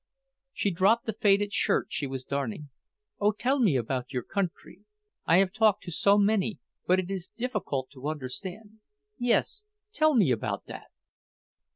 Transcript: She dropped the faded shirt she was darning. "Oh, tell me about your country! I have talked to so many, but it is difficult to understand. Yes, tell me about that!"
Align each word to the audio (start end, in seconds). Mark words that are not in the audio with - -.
She 0.51 0.71
dropped 0.71 1.05
the 1.05 1.13
faded 1.13 1.53
shirt 1.53 1.89
she 1.91 2.07
was 2.07 2.23
darning. 2.23 2.71
"Oh, 3.19 3.31
tell 3.31 3.59
me 3.59 3.75
about 3.75 4.11
your 4.13 4.23
country! 4.23 4.81
I 5.27 5.37
have 5.37 5.53
talked 5.53 5.83
to 5.83 5.91
so 5.91 6.17
many, 6.17 6.57
but 6.87 6.99
it 6.99 7.11
is 7.11 7.27
difficult 7.27 7.91
to 7.91 8.07
understand. 8.09 8.79
Yes, 9.19 9.63
tell 9.93 10.15
me 10.15 10.31
about 10.31 10.65
that!" 10.65 10.87